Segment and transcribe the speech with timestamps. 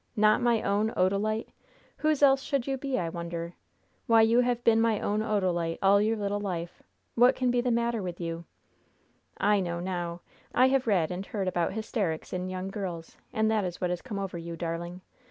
[0.15, 1.49] Not my own Odalite?
[1.97, 3.53] Whose else should you be, I wonder?
[4.07, 6.81] Why, you have been my own Odalite all your little life.
[7.13, 8.45] What can be the matter with you?
[9.37, 10.21] I know now!
[10.55, 14.01] I have read and heard about hysterics in young girls, and that is what has
[14.01, 15.01] come over you, darling!